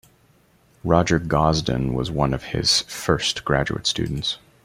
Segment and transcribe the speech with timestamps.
[0.83, 4.39] Roger Gosden was one of his first graduate students.